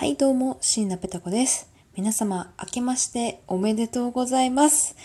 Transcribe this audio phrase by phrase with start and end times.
[0.00, 1.70] はい、どうも、椎名ペタ子です。
[1.94, 4.96] 皆様、明けましておめでとうございます。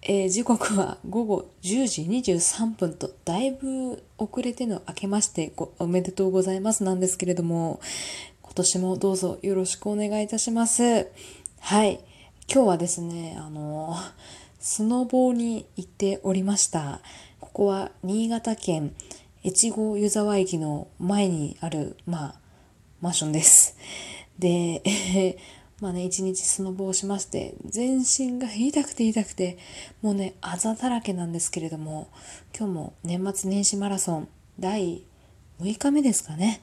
[0.00, 7.80] えー時刻は午後10時23分と、だいぶ遅れての明けましておめでとうございますなんですけれども、
[8.42, 11.08] 今年もどうぞよろしくお願いいたします。
[11.58, 11.98] はい、
[12.48, 13.96] 今日はですね、あの、
[14.60, 17.00] スノボーに行っておりました。
[17.40, 18.94] ここは新潟県
[19.44, 22.34] 越後湯沢駅の前にある、まあ、
[23.00, 23.76] マンションです。
[24.38, 25.36] で、え ー
[25.80, 29.58] まあね、一日スノボをしまして、全身が痛くて痛くて、
[30.02, 32.08] もうね、あざだらけなんですけれども、
[32.56, 34.28] 今日も年末年始マラソン
[34.58, 35.04] 第
[35.60, 36.60] 6日目ですかね。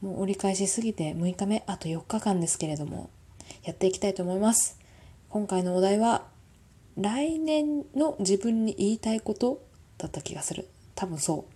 [0.00, 3.10] もう折り返しすぎて6日目、あと4日間ですけれども、
[3.64, 4.78] やっていきたいと思います。
[5.28, 6.28] 今回のお題は、
[6.96, 9.60] 来年の自分に言いたいこと
[9.98, 10.68] だった気がする。
[10.94, 11.46] 多分そ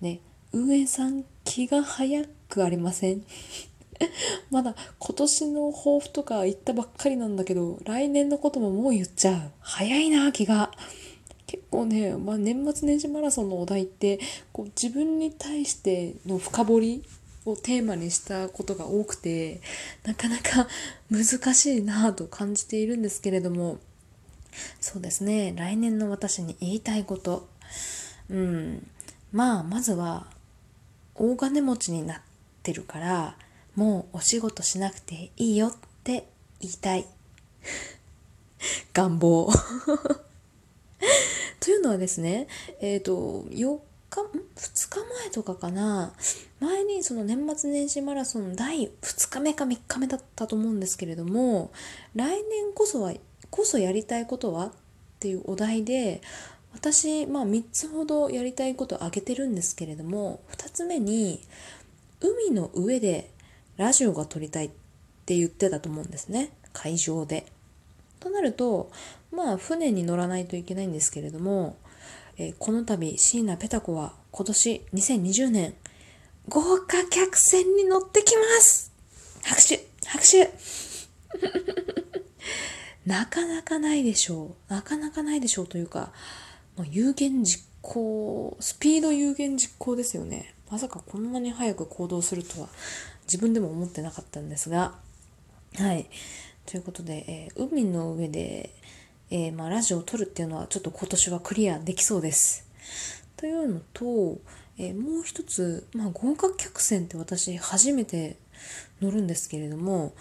[0.00, 0.04] う。
[0.04, 0.20] ね、
[0.52, 3.24] 運営さん気が早くありません？
[4.50, 9.50] まだ今年の抱負とか言ったばっかりなんだけど、来年のことももう言っちゃう。
[9.60, 10.72] 早いな、気が。
[11.46, 14.18] 結構ね、まあ、年末年始マラソンのお題って、
[14.52, 17.04] こう自分に対しての深掘り
[17.44, 19.60] をテーマにしたことが多くて、
[20.04, 20.66] なかなか
[21.10, 23.78] 難しいなと感じているんですけれども、
[24.80, 27.48] そうですね、来年の私に言いたいこと。
[28.30, 28.86] うん。
[29.32, 30.26] まあ、まずは、
[31.14, 32.20] 大金持ちになっ
[32.62, 33.36] てるから、
[33.76, 35.72] もうお仕事しなくていいよっ
[36.04, 36.28] て
[36.60, 37.06] 言いたい。
[38.92, 39.50] 願望。
[41.60, 42.46] というのはですね、
[42.80, 43.78] えっ、と、4
[44.10, 46.12] 日、ん ?2 日前とかかな。
[46.60, 51.72] 前にその年末年始マラソン第2日目か3日目だったと思うんですけれども、
[52.14, 53.12] 来年こそは、
[53.50, 54.72] こそやりたいことはっ
[55.20, 56.22] ていうお題で、
[56.72, 61.40] 私、まあ3つほどやりたいことを挙げてるんですけれども、2つ目に、
[62.20, 63.30] 海の上で
[63.76, 64.70] ラジオが撮りたいっ
[65.26, 66.50] て言ってたと思うんですね。
[66.72, 67.46] 会場で。
[68.20, 68.90] となると、
[69.32, 71.76] まあ船に乗らないといけないんですけれども、
[72.36, 75.74] えーこの度椎名ペタ子は今年2020年
[76.48, 78.92] 豪華客船に乗ってきます
[79.44, 80.50] 拍手拍手
[83.06, 84.72] なかなかないでしょう。
[84.72, 86.12] なかなかないでしょうというか、
[86.76, 90.54] もう有言実行、スピード有言実行ですよね。
[90.70, 92.68] まさかこんなに早く行動するとは
[93.24, 94.94] 自分でも思ってなかったんですが、
[95.76, 96.08] はい。
[96.66, 98.70] ということで、えー海の上で、
[99.30, 102.66] えーまあ、ラジオを撮るっていうのはちょっと今年はクリアできそうです。
[103.36, 104.38] というのと、
[104.78, 108.38] えーもう一つ、まあ、豪華客船って私初めて
[109.00, 110.14] 乗るんですけれども、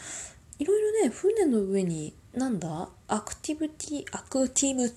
[0.59, 2.90] いろいろね、船の上に、なんだ？
[3.08, 4.96] アクティビティ、アクティビテ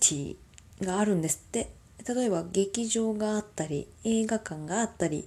[0.82, 1.75] ィがあるんですって。
[2.08, 5.26] 例えば劇場があったり、映画館があったり、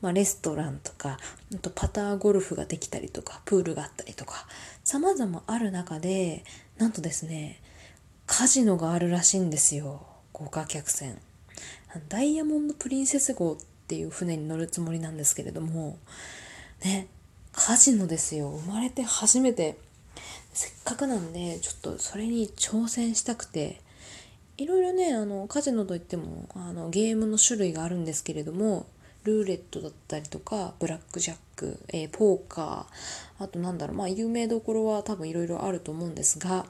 [0.00, 1.18] まあ、レストランとか、
[1.54, 4.46] あとパターゴルフができたりとか、プールがあったりとか、
[4.84, 6.44] 様々ある中で、
[6.78, 7.60] なんとですね、
[8.26, 10.06] カジノがあるらしいんですよ。
[10.32, 11.16] 豪華客船。
[12.08, 13.56] ダイヤモンド・プリンセス号っ
[13.86, 15.96] ていう船に乗るつもりなんですけれども、
[16.84, 17.06] ね、
[17.52, 18.50] カジノですよ。
[18.50, 19.78] 生まれて初めて。
[20.52, 23.80] せっかくなんで、ちょっとそれに挑戦したくて、
[24.56, 28.86] いろいろね、あの、カジノといっても、あの、ゲームの種類があるんですけれども、
[29.24, 36.66] ルーレットだったりとか、ブラックジャック、えーポーカー、あとなんだろう、まあ、有名どころは多分いろいろあると思うんですが、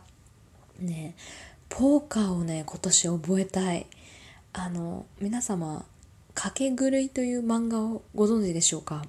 [0.80, 1.14] ね、
[1.68, 3.86] ポーカーをね、今年覚えたい。
[4.52, 5.84] あの、皆様、
[6.34, 9.04] 賭け狂いという漫画をご存知でしょうか？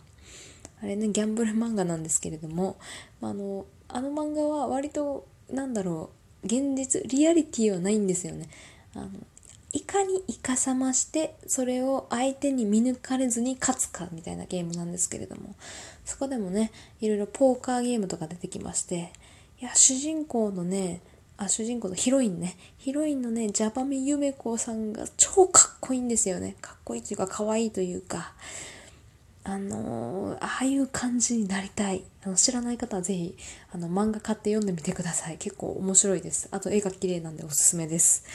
[0.81, 2.77] あれね、ギャンブル漫画なんですけれども、
[3.21, 8.49] あの、あの漫画は割と、なんだろう、現実、リアリティはないんですよね。
[8.93, 9.09] あの、
[9.73, 15.55] いかにイカサマして、それを相手に見抜かれずに勝つかみたいなゲームなんですけれども、
[16.05, 16.71] そこでもね、
[17.01, 19.11] いろいろポーカーゲームとか出てきまして、
[19.61, 21.01] いや、主人公のね、
[21.37, 26.55] あ、主人公のヒロインね、ヒロインのね、ジャパミユメコさんが超かっこいいんですよね。
[26.61, 28.33] かっこいいというか、可愛いというか、
[29.49, 32.03] あのああいう感じになりたい。
[32.25, 33.37] あの知らない方はぜひ、
[33.71, 35.37] あの、漫画買って読んでみてください。
[35.37, 36.49] 結構面白いです。
[36.51, 38.25] あと絵が綺麗なんでおすすめです。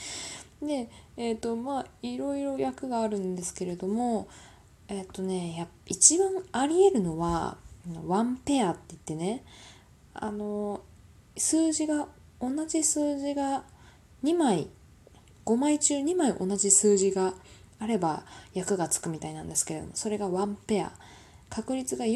[0.64, 4.26] でえっ、ー、とまあいろいろ役があるんですけれども
[4.88, 7.58] えっ、ー、とねや一番ありえるのは
[8.06, 9.44] ワンペアって言ってね
[10.14, 10.80] あの
[11.36, 12.08] 数字が
[12.40, 13.64] 同じ数字が
[14.22, 14.68] 2枚
[15.44, 17.34] 5枚中2枚同じ数字が
[17.78, 18.24] あれば
[18.54, 20.92] 役がつくみたいなんですけれどもそれがワンペア
[21.50, 22.06] 確率が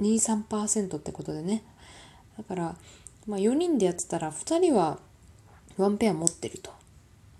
[0.00, 1.62] 23%ってことでね。
[2.38, 2.76] だから、
[3.26, 4.98] まあ、4人でやってたら2人は
[5.76, 6.72] ワンペア持ってると。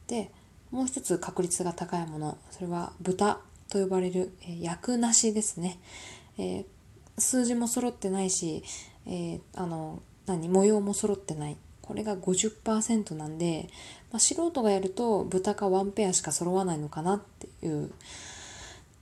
[0.06, 0.30] で
[0.70, 5.78] もう一つ確率が高いものそれは豚と呼ばれる、えー、役なしですね、
[6.38, 6.64] えー、
[7.18, 8.62] 数字も揃ってないし、
[9.06, 11.56] えー、あの何模様も揃ってない。
[11.82, 13.68] これが50%なんで、
[14.12, 17.90] まあ、素人がやると豚かワンペアしか揃わないのかなっていう、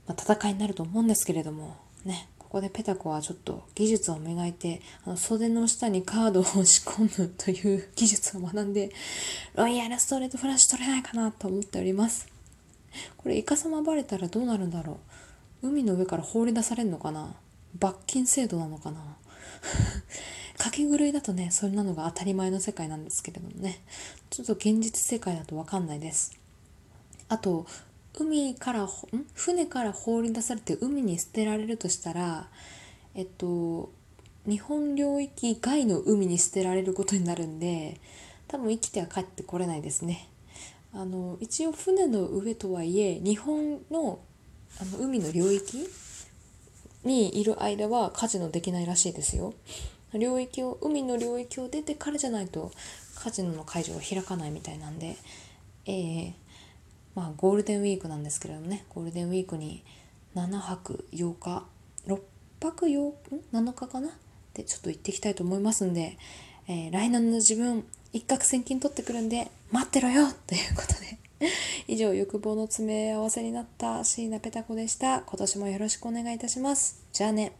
[0.07, 2.27] まあ、戦いになると思うんですけれどもね。
[2.49, 8.89] ここでペタコはちょっと技術を磨いてあの袖の下にカードを押し込むという技術を学んで
[9.53, 12.27] ロイヤルストレートフラッシュ取れないかなと思っております。
[13.17, 14.99] これイカサマバレたらどうなるんだろ
[15.61, 15.67] う。
[15.67, 17.35] 海の上から放り出されるのかな。
[17.77, 18.99] 罰金制度なのかな。
[20.57, 23.83] かけ狂いだとねそんなのが当たり前の世界なんですけれどもね。
[24.31, 26.35] ちょっと現実世界だと分かんないです。
[27.27, 27.67] あと
[28.17, 28.89] 海からん？
[29.33, 32.49] 船から放り出されて海に捨てられるとしたら
[33.15, 33.91] えっと
[34.47, 37.99] 日本領域外の海に捨てられることになるんで
[38.47, 40.27] 多分生きては帰ってこれないですね。
[40.91, 44.19] あの一応船の上とはいえ日本の
[44.79, 45.87] あの海の領域
[47.03, 49.53] にいる間はカジノできないらしいですよ。
[50.13, 52.71] 領域を海の領域を出てからじゃないと
[53.15, 55.15] カジノの会場が開かないみたいなんで、
[55.85, 56.33] えー、
[57.15, 59.83] まあゴールデンウィークなんですけれどもねゴールデンウィークに
[60.35, 61.65] 7泊8日
[62.07, 62.19] 6
[62.59, 63.11] 泊8
[63.53, 64.09] 7日かな？
[64.09, 64.11] っ
[64.53, 66.17] てちょっと行ってきたいと思いますんで、
[66.67, 70.27] えー、来年の自分一攫千金取ってくるんで待ってろよ！
[70.47, 71.19] ということで
[71.87, 75.21] 以上欲望の詰め合わせになった椎名ペタ子でした。
[75.21, 77.01] 今年もよろしくお願いいたします。
[77.13, 77.53] じゃあね。